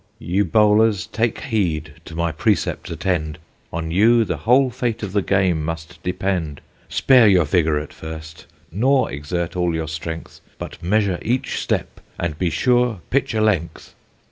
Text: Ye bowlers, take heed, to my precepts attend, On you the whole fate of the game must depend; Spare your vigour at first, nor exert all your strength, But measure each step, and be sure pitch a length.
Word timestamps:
Ye 0.17 0.41
bowlers, 0.41 1.05
take 1.05 1.41
heed, 1.41 1.93
to 2.05 2.15
my 2.15 2.31
precepts 2.31 2.89
attend, 2.89 3.37
On 3.71 3.91
you 3.91 4.25
the 4.25 4.37
whole 4.49 4.71
fate 4.71 5.03
of 5.03 5.11
the 5.13 5.21
game 5.21 5.63
must 5.63 6.01
depend; 6.01 6.59
Spare 6.89 7.27
your 7.27 7.45
vigour 7.45 7.77
at 7.77 7.93
first, 7.93 8.47
nor 8.71 9.11
exert 9.11 9.55
all 9.55 9.75
your 9.75 9.87
strength, 9.87 10.41
But 10.57 10.81
measure 10.81 11.19
each 11.21 11.59
step, 11.59 12.01
and 12.17 12.35
be 12.39 12.49
sure 12.49 13.01
pitch 13.11 13.35
a 13.35 13.41
length. 13.41 13.93